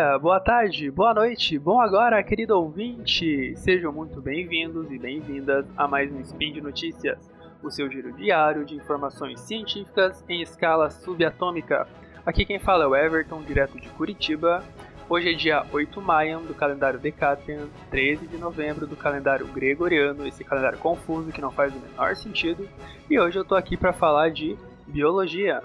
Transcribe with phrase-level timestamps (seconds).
[0.00, 3.54] dia, boa tarde, boa noite, bom agora, querido ouvinte!
[3.56, 7.30] Sejam muito bem-vindos e bem-vindas a mais um Spin de Notícias,
[7.62, 11.86] o seu giro diário de informações científicas em escala subatômica.
[12.24, 14.64] Aqui quem fala é o Everton, direto de Curitiba.
[15.06, 20.26] Hoje é dia 8 de maio do calendário Decatrian, 13 de novembro do calendário Gregoriano,
[20.26, 22.66] esse calendário confuso que não faz o menor sentido.
[23.10, 25.62] E hoje eu tô aqui para falar de biologia.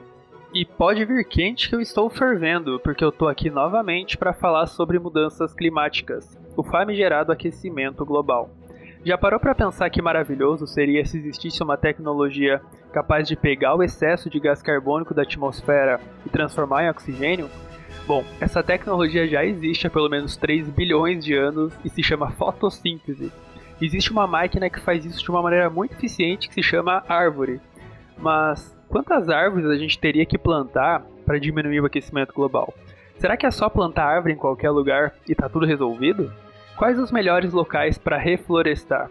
[0.55, 4.67] E pode vir quente que eu estou fervendo, porque eu tô aqui novamente para falar
[4.67, 8.49] sobre mudanças climáticas, o famigerado aquecimento global.
[9.03, 12.61] Já parou para pensar que maravilhoso seria se existisse uma tecnologia
[12.93, 17.49] capaz de pegar o excesso de gás carbônico da atmosfera e transformar em oxigênio?
[18.07, 22.31] Bom, essa tecnologia já existe há pelo menos 3 bilhões de anos e se chama
[22.31, 23.29] fotossíntese.
[23.81, 27.59] Existe uma máquina que faz isso de uma maneira muito eficiente que se chama árvore.
[28.17, 32.73] Mas Quantas árvores a gente teria que plantar para diminuir o aquecimento global?
[33.17, 36.31] Será que é só plantar árvore em qualquer lugar e tá tudo resolvido?
[36.77, 39.09] Quais os melhores locais para reflorestar?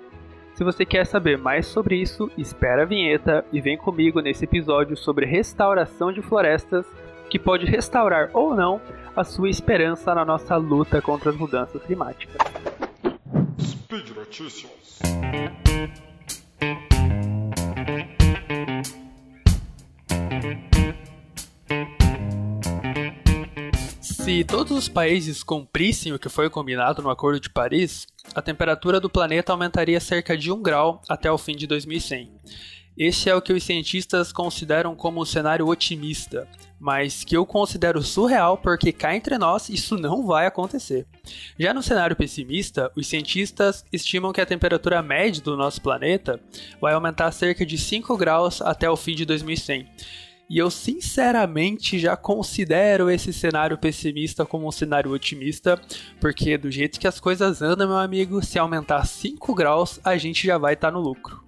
[0.55, 4.97] Se você quer saber mais sobre isso, espera a vinheta e vem comigo nesse episódio
[4.97, 6.86] sobre restauração de florestas,
[7.28, 8.81] que pode restaurar ou não
[9.16, 12.36] a sua esperança na nossa luta contra as mudanças climáticas.
[13.59, 15.00] Speed Notícias.
[24.25, 28.98] Se todos os países cumprissem o que foi combinado no Acordo de Paris, a temperatura
[28.98, 32.33] do planeta aumentaria cerca de 1 grau até o fim de 2100.
[32.97, 36.48] Este é o que os cientistas consideram como um cenário otimista,
[36.81, 41.06] mas que eu considero surreal porque cá entre nós isso não vai acontecer.
[41.59, 46.41] Já no cenário pessimista, os cientistas estimam que a temperatura média do nosso planeta
[46.81, 49.86] vai aumentar cerca de 5 graus até o fim de 2100
[50.55, 55.81] e eu sinceramente já considero esse cenário pessimista como um cenário otimista,
[56.20, 60.47] porque do jeito que as coisas andam, meu amigo, se aumentar 5 graus, a gente
[60.47, 61.43] já vai estar tá no lucro.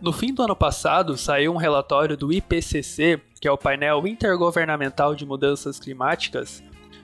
[0.00, 5.14] No fim do ano passado, saiu um relatório do IPCC, que é o painel intergovernamental
[5.14, 6.60] de mudanças climáticas,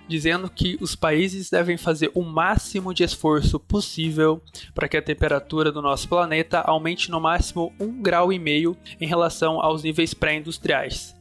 [0.08, 4.42] dizendo que os países devem fazer o máximo de esforço possível
[4.74, 9.84] para que a temperatura do nosso planeta aumente no máximo 1,5 grau em relação aos
[9.84, 11.16] níveis pré-industriais.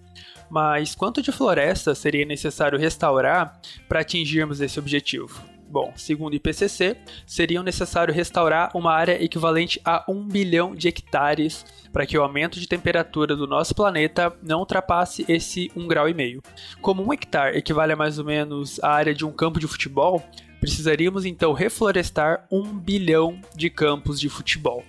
[0.49, 5.41] Mas quanto de floresta seria necessário restaurar para atingirmos esse objetivo?
[5.67, 6.95] Bom, segundo o IPCC,
[7.25, 12.59] seria necessário restaurar uma área equivalente a 1 bilhão de hectares para que o aumento
[12.59, 16.05] de temperatura do nosso planeta não ultrapasse esse 1,5 grau.
[16.81, 20.23] Como um hectare equivale a mais ou menos a área de um campo de futebol,
[20.61, 24.83] precisaríamos então reflorestar 1 bilhão de campos de futebol.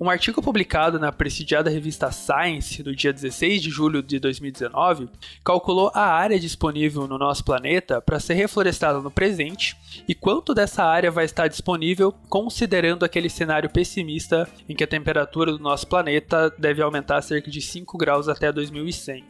[0.00, 5.08] Um artigo publicado na prestigiada revista Science no dia 16 de julho de 2019
[5.44, 9.76] calculou a área disponível no nosso planeta para ser reflorestada no presente
[10.08, 15.52] e quanto dessa área vai estar disponível considerando aquele cenário pessimista em que a temperatura
[15.52, 19.24] do nosso planeta deve aumentar cerca de 5 graus até 2100.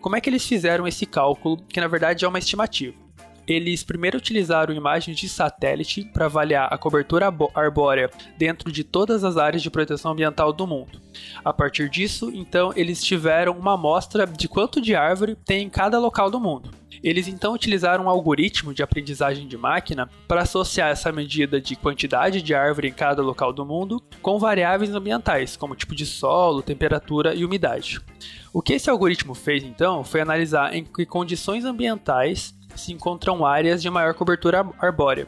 [0.00, 2.96] Como é que eles fizeram esse cálculo, que na verdade é uma estimativa?
[3.46, 9.36] Eles primeiro utilizaram imagens de satélite para avaliar a cobertura arbórea dentro de todas as
[9.36, 11.00] áreas de proteção ambiental do mundo.
[11.44, 15.98] A partir disso, então, eles tiveram uma amostra de quanto de árvore tem em cada
[15.98, 16.70] local do mundo.
[17.02, 22.40] Eles então utilizaram um algoritmo de aprendizagem de máquina para associar essa medida de quantidade
[22.40, 27.34] de árvore em cada local do mundo com variáveis ambientais, como tipo de solo, temperatura
[27.34, 28.00] e umidade.
[28.52, 33.82] O que esse algoritmo fez então foi analisar em que condições ambientais se encontram áreas
[33.82, 35.26] de maior cobertura arbórea.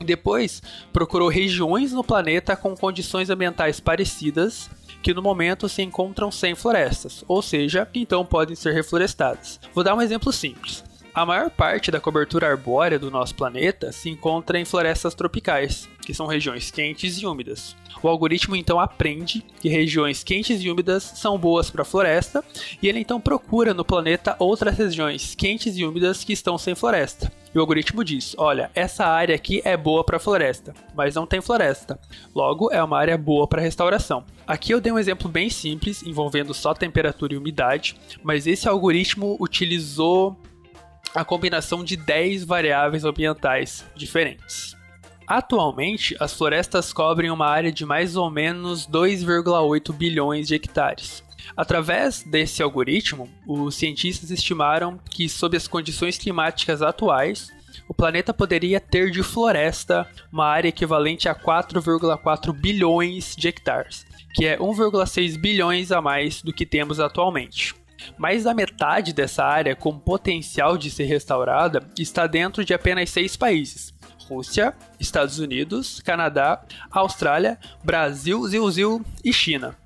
[0.00, 0.62] Depois,
[0.92, 4.68] procurou regiões no planeta com condições ambientais parecidas
[5.02, 9.60] que no momento se encontram sem florestas, ou seja, que então podem ser reflorestadas.
[9.72, 10.82] Vou dar um exemplo simples.
[11.16, 16.12] A maior parte da cobertura arbórea do nosso planeta se encontra em florestas tropicais, que
[16.12, 17.74] são regiões quentes e úmidas.
[18.02, 22.44] O algoritmo então aprende que regiões quentes e úmidas são boas para a floresta
[22.82, 27.32] e ele então procura no planeta outras regiões quentes e úmidas que estão sem floresta.
[27.54, 31.40] E o algoritmo diz: olha, essa área aqui é boa para floresta, mas não tem
[31.40, 31.98] floresta.
[32.34, 34.22] Logo, é uma área boa para restauração.
[34.46, 39.38] Aqui eu dei um exemplo bem simples envolvendo só temperatura e umidade, mas esse algoritmo
[39.40, 40.38] utilizou
[41.14, 44.76] a combinação de 10 variáveis ambientais diferentes.
[45.26, 51.24] Atualmente, as florestas cobrem uma área de mais ou menos 2,8 bilhões de hectares.
[51.56, 57.50] Através desse algoritmo, os cientistas estimaram que, sob as condições climáticas atuais,
[57.88, 64.46] o planeta poderia ter de floresta uma área equivalente a 4,4 bilhões de hectares, que
[64.46, 67.74] é 1,6 bilhões a mais do que temos atualmente.
[68.18, 73.36] Mais da metade dessa área com potencial de ser restaurada está dentro de apenas seis
[73.36, 73.94] países:
[74.28, 79.76] Rússia, Estados Unidos, Canadá, Austrália, Brasil, Zilzil e China.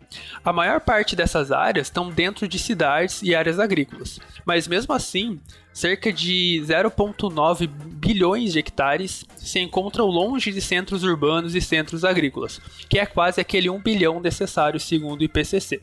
[0.45, 5.39] A maior parte dessas áreas estão dentro de cidades e áreas agrícolas, mas mesmo assim,
[5.73, 12.61] cerca de 0,9 bilhões de hectares se encontram longe de centros urbanos e centros agrícolas,
[12.89, 15.81] que é quase aquele 1 bilhão necessário segundo o IPCC.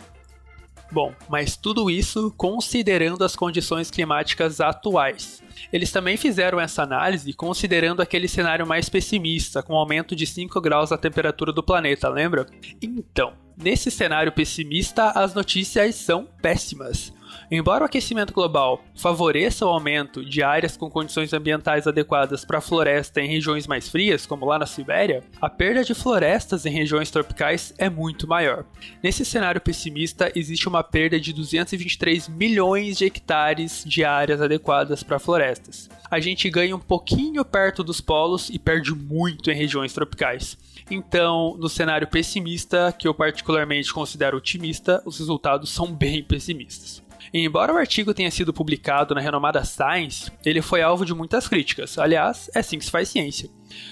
[0.92, 5.44] Bom, mas tudo isso considerando as condições climáticas atuais.
[5.72, 10.92] Eles também fizeram essa análise considerando aquele cenário mais pessimista, com aumento de 5 graus
[10.92, 12.45] da temperatura do planeta, lembra?
[12.81, 17.12] Então, nesse cenário pessimista, as notícias são péssimas.
[17.50, 23.22] Embora o aquecimento global favoreça o aumento de áreas com condições ambientais adequadas para floresta
[23.22, 27.74] em regiões mais frias, como lá na Sibéria, a perda de florestas em regiões tropicais
[27.78, 28.66] é muito maior.
[29.01, 35.19] Nesse cenário pessimista, existe uma perda de 223 milhões de hectares de áreas adequadas para
[35.19, 35.89] florestas.
[36.10, 40.57] A gente ganha um pouquinho perto dos polos e perde muito em regiões tropicais.
[40.89, 47.06] Então, no cenário pessimista, que eu particularmente considero otimista, os resultados são bem pessimistas.
[47.33, 51.47] E embora o artigo tenha sido publicado na renomada Science, ele foi alvo de muitas
[51.47, 51.97] críticas.
[51.97, 53.50] Aliás, é assim que se faz ciência.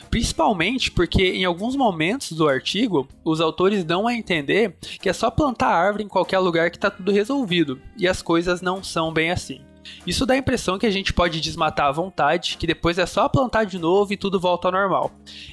[0.09, 5.29] Principalmente porque em alguns momentos do artigo, os autores dão a entender que é só
[5.29, 9.31] plantar árvore em qualquer lugar que está tudo resolvido, e as coisas não são bem
[9.31, 9.61] assim.
[10.05, 13.27] Isso dá a impressão que a gente pode desmatar à vontade, que depois é só
[13.27, 15.11] plantar de novo e tudo volta ao normal.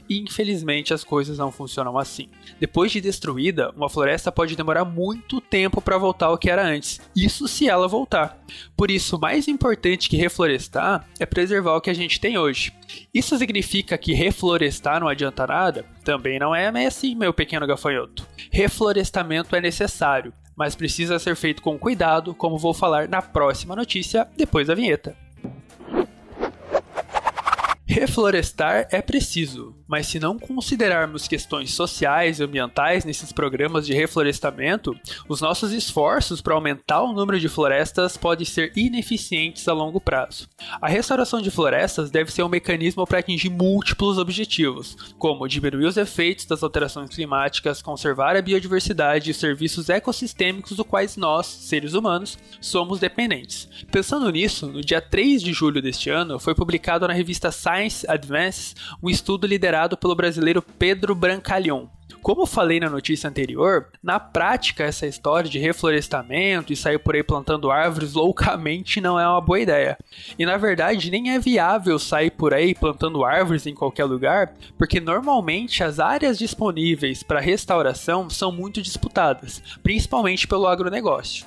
[0.09, 2.29] E infelizmente as coisas não funcionam assim.
[2.61, 7.01] Depois de destruída, uma floresta pode demorar muito tempo para voltar ao que era antes.
[7.15, 8.39] Isso se ela voltar.
[8.77, 12.73] Por isso, mais importante que reflorestar é preservar o que a gente tem hoje.
[13.13, 15.87] Isso significa que reflorestar não adianta nada?
[16.05, 18.27] Também não é assim, meu pequeno gafanhoto.
[18.51, 20.33] Reflorestamento é necessário,
[20.63, 25.17] mas precisa ser feito com cuidado, como vou falar na próxima notícia depois da vinheta.
[27.85, 34.97] Reflorestar é preciso, mas se não considerarmos questões sociais e ambientais nesses programas de reflorestamento,
[35.29, 40.49] os nossos esforços para aumentar o número de florestas podem ser ineficientes a longo prazo.
[40.81, 45.99] A restauração de florestas deve ser um mecanismo para atingir múltiplos objetivos, como diminuir os
[45.99, 51.93] efeitos das alterações climáticas, conservar a biodiversidade e os serviços ecossistêmicos dos quais nós, seres
[51.93, 53.69] humanos, somos dependentes.
[53.91, 58.07] Pensando nisso, no dia 3 de julho deste ano, foi publicado na revista Science Science
[58.09, 61.89] Advances, um estudo liderado pelo brasileiro Pedro Brancalhon.
[62.23, 67.23] Como falei na notícia anterior, na prática essa história de reflorestamento e sair por aí
[67.23, 69.99] plantando árvores loucamente não é uma boa ideia.
[70.39, 75.01] E na verdade nem é viável sair por aí plantando árvores em qualquer lugar, porque
[75.01, 81.47] normalmente as áreas disponíveis para restauração são muito disputadas, principalmente pelo agronegócio.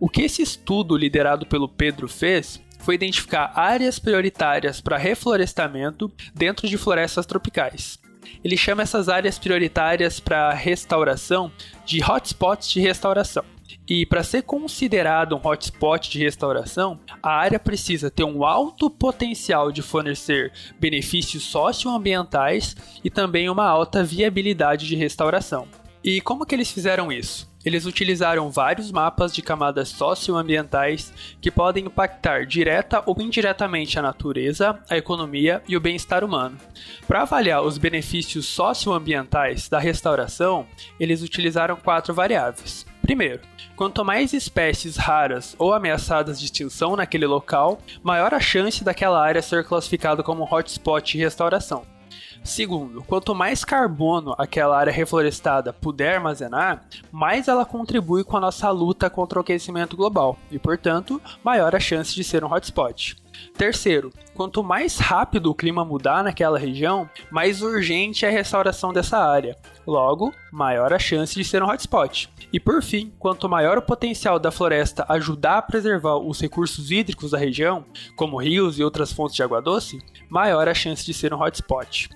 [0.00, 6.68] O que esse estudo liderado pelo Pedro fez foi identificar áreas prioritárias para reflorestamento dentro
[6.68, 7.98] de florestas tropicais.
[8.42, 11.50] Ele chama essas áreas prioritárias para restauração
[11.84, 13.44] de hotspots de restauração.
[13.88, 19.70] E para ser considerado um hotspot de restauração, a área precisa ter um alto potencial
[19.70, 25.68] de fornecer benefícios socioambientais e também uma alta viabilidade de restauração.
[26.02, 27.48] E como que eles fizeram isso?
[27.66, 34.78] Eles utilizaram vários mapas de camadas socioambientais que podem impactar direta ou indiretamente a natureza,
[34.88, 36.56] a economia e o bem-estar humano.
[37.08, 40.64] Para avaliar os benefícios socioambientais da restauração,
[41.00, 42.86] eles utilizaram quatro variáveis.
[43.02, 43.40] Primeiro,
[43.74, 49.42] quanto mais espécies raras ou ameaçadas de extinção naquele local, maior a chance daquela área
[49.42, 51.95] ser classificada como hotspot de restauração.
[52.44, 58.70] Segundo, quanto mais carbono aquela área reflorestada puder armazenar, mais ela contribui com a nossa
[58.70, 63.16] luta contra o aquecimento global e, portanto, maior a chance de ser um hotspot.
[63.56, 69.18] Terceiro, quanto mais rápido o clima mudar naquela região, mais urgente é a restauração dessa
[69.18, 69.56] área.
[69.86, 72.28] Logo, maior a chance de ser um hotspot.
[72.52, 77.30] E por fim, quanto maior o potencial da floresta ajudar a preservar os recursos hídricos
[77.30, 81.32] da região, como rios e outras fontes de água doce, maior a chance de ser
[81.32, 82.08] um hotspot.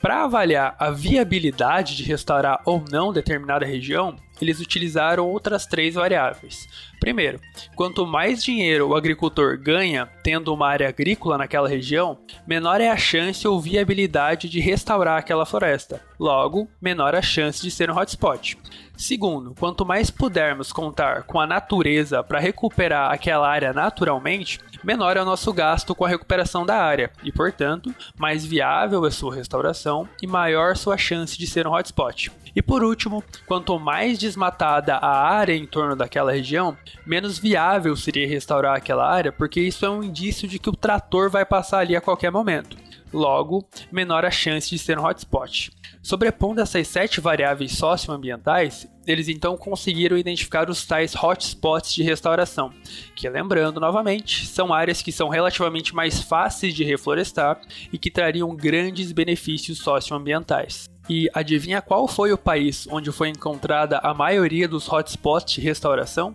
[0.00, 6.68] Para avaliar a viabilidade de restaurar ou não determinada região, eles utilizaram outras três variáveis.
[7.00, 7.40] Primeiro,
[7.74, 12.96] quanto mais dinheiro o agricultor ganha tendo uma área agrícola naquela região, menor é a
[12.96, 16.02] chance ou viabilidade de restaurar aquela floresta.
[16.18, 18.58] Logo, menor a chance de ser um hotspot.
[18.96, 25.22] Segundo, quanto mais pudermos contar com a natureza para recuperar aquela área naturalmente, menor é
[25.22, 30.08] o nosso gasto com a recuperação da área e, portanto, mais viável é sua restauração
[30.22, 32.30] e maior sua chance de ser um hotspot.
[32.56, 38.28] E por último, quanto mais desmatada a área em torno daquela região, menos viável seria
[38.28, 41.96] restaurar aquela área, porque isso é um indício de que o trator vai passar ali
[41.96, 42.83] a qualquer momento.
[43.14, 45.70] Logo, menor a chance de ser um hotspot.
[46.02, 52.72] Sobrepondo essas sete variáveis socioambientais, eles então conseguiram identificar os tais hotspots de restauração,
[53.14, 57.60] que, lembrando novamente, são áreas que são relativamente mais fáceis de reflorestar
[57.92, 60.86] e que trariam grandes benefícios socioambientais.
[61.08, 66.34] E adivinha qual foi o país onde foi encontrada a maioria dos hotspots de restauração?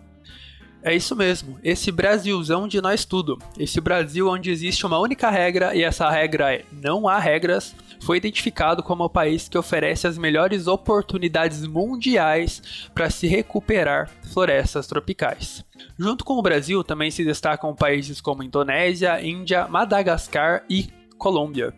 [0.82, 3.38] É isso mesmo, esse Brasilzão de nós tudo.
[3.58, 8.16] Esse Brasil onde existe uma única regra e essa regra é não há regras, foi
[8.16, 12.62] identificado como o país que oferece as melhores oportunidades mundiais
[12.94, 15.62] para se recuperar florestas tropicais.
[15.98, 21.74] Junto com o Brasil, também se destacam países como Indonésia, Índia, Madagascar e Colômbia.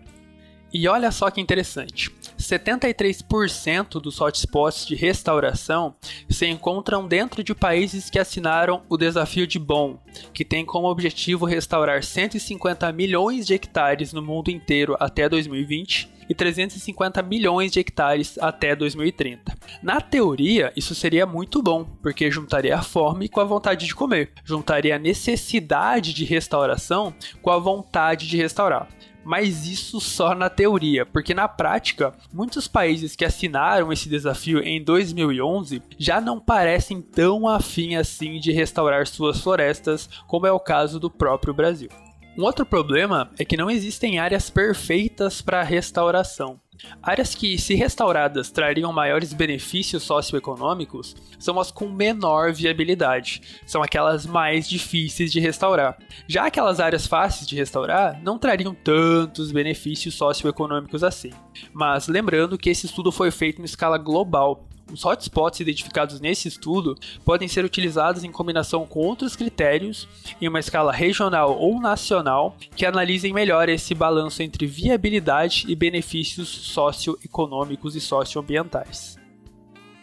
[0.73, 2.11] E olha só que interessante.
[2.43, 5.95] 73% dos hotspots de restauração
[6.29, 9.97] se encontram dentro de países que assinaram o Desafio de Bonn,
[10.35, 16.35] que tem como objetivo restaurar 150 milhões de hectares no mundo inteiro até 2020 e
[16.35, 19.55] 350 milhões de hectares até 2030.
[19.83, 24.33] Na teoria, isso seria muito bom, porque juntaria a fome com a vontade de comer,
[24.45, 28.89] juntaria a necessidade de restauração com a vontade de restaurar
[29.25, 34.83] mas isso só na teoria, porque na prática, muitos países que assinaram esse desafio em
[34.83, 40.99] 2011 já não parecem tão afim assim de restaurar suas florestas, como é o caso
[40.99, 41.89] do próprio Brasil.
[42.37, 46.59] Um outro problema é que não existem áreas perfeitas para restauração.
[47.03, 54.25] Áreas que, se restauradas, trariam maiores benefícios socioeconômicos são as com menor viabilidade, são aquelas
[54.25, 55.99] mais difíceis de restaurar.
[56.27, 61.31] Já aquelas áreas fáceis de restaurar não trariam tantos benefícios socioeconômicos assim.
[61.73, 66.97] Mas lembrando que esse estudo foi feito em escala global, os hotspots identificados nesse estudo
[67.25, 70.07] podem ser utilizados em combinação com outros critérios
[70.41, 76.49] em uma escala regional ou nacional que analisem melhor esse balanço entre viabilidade e benefícios
[76.49, 79.17] socioeconômicos e socioambientais.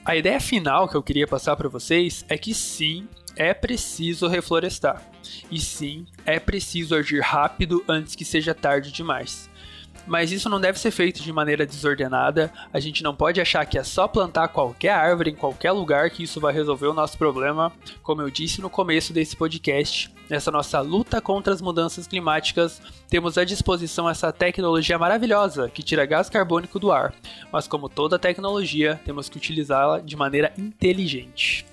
[0.04, 5.08] A ideia final que eu queria passar para vocês é que sim, é preciso reflorestar.
[5.52, 9.49] E sim, é preciso agir rápido antes que seja tarde demais
[10.10, 12.52] mas isso não deve ser feito de maneira desordenada.
[12.74, 16.24] A gente não pode achar que é só plantar qualquer árvore em qualquer lugar que
[16.24, 17.72] isso vai resolver o nosso problema.
[18.02, 23.38] Como eu disse no começo desse podcast, nessa nossa luta contra as mudanças climáticas, temos
[23.38, 27.14] à disposição essa tecnologia maravilhosa que tira gás carbônico do ar.
[27.52, 31.66] Mas como toda tecnologia, temos que utilizá-la de maneira inteligente.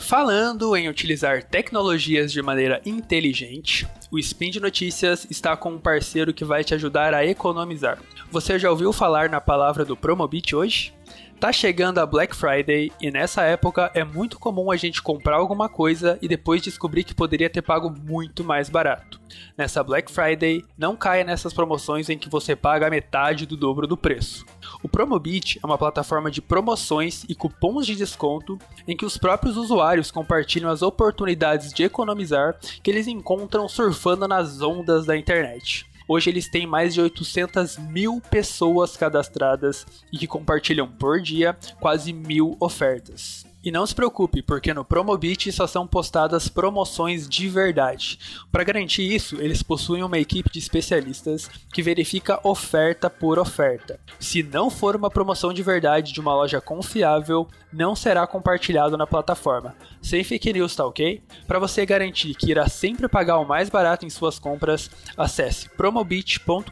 [0.00, 6.32] Falando em utilizar tecnologias de maneira inteligente, o Spin de Notícias está com um parceiro
[6.32, 7.98] que vai te ajudar a economizar.
[8.30, 10.92] Você já ouviu falar na palavra do Promobit hoje?
[11.38, 15.68] Tá chegando a Black Friday e nessa época é muito comum a gente comprar alguma
[15.68, 19.20] coisa e depois descobrir que poderia ter pago muito mais barato.
[19.56, 23.96] Nessa Black Friday, não caia nessas promoções em que você paga metade do dobro do
[23.96, 24.44] preço.
[24.82, 28.58] O Promobit é uma plataforma de promoções e cupons de desconto
[28.88, 34.62] em que os próprios usuários compartilham as oportunidades de economizar que eles encontram surfando nas
[34.62, 35.86] ondas da internet.
[36.08, 42.12] Hoje eles têm mais de 800 mil pessoas cadastradas e que compartilham por dia quase
[42.12, 43.49] mil ofertas.
[43.62, 48.18] E não se preocupe, porque no Promobit só são postadas promoções de verdade.
[48.50, 54.00] Para garantir isso, eles possuem uma equipe de especialistas que verifica oferta por oferta.
[54.18, 59.06] Se não for uma promoção de verdade de uma loja confiável, não será compartilhado na
[59.06, 59.76] plataforma.
[60.00, 61.22] Sem fake news, tá ok?
[61.46, 66.70] Para você garantir que irá sempre pagar o mais barato em suas compras, acesse promobit.com.br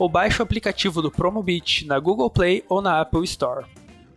[0.00, 3.66] ou baixe o aplicativo do Promobit na Google Play ou na Apple Store.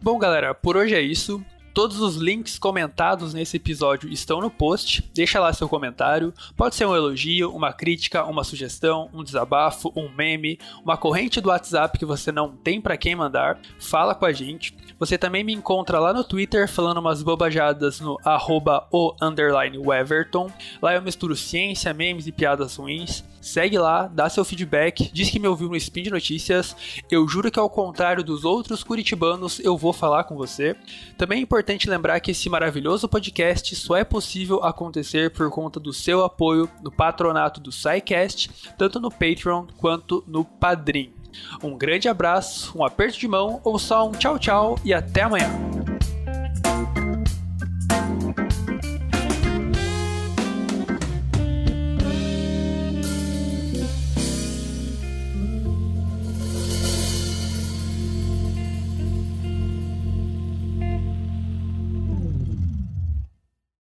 [0.03, 1.41] Bom, galera, por hoje é isso.
[1.73, 5.09] Todos os links comentados nesse episódio estão no post.
[5.15, 6.33] Deixa lá seu comentário.
[6.57, 11.47] Pode ser um elogio, uma crítica, uma sugestão, um desabafo, um meme, uma corrente do
[11.47, 13.57] WhatsApp que você não tem para quem mandar.
[13.79, 14.75] Fala com a gente.
[14.99, 19.15] Você também me encontra lá no Twitter falando umas bobajadas no arroba o.
[20.81, 23.23] Lá eu misturo ciência, memes e piadas ruins.
[23.43, 26.73] Segue lá, dá seu feedback, diz que me ouviu no Spin de Notícias.
[27.11, 30.77] Eu juro que ao contrário dos outros curitibanos, eu vou falar com você.
[31.17, 35.91] Também é importante lembrar que esse maravilhoso podcast só é possível acontecer por conta do
[35.91, 41.11] seu apoio no patronato do SciCast, tanto no Patreon quanto no Padrim.
[41.61, 45.82] Um grande abraço, um aperto de mão ou só um tchau tchau e até amanhã.